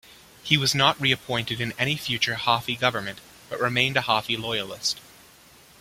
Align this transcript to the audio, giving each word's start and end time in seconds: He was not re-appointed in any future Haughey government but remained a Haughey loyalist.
He 0.41 0.57
was 0.57 0.73
not 0.73 0.99
re-appointed 0.99 1.61
in 1.61 1.73
any 1.77 1.95
future 1.95 2.33
Haughey 2.33 2.75
government 2.75 3.19
but 3.51 3.59
remained 3.59 3.97
a 3.97 4.01
Haughey 4.01 4.35
loyalist. 4.35 4.99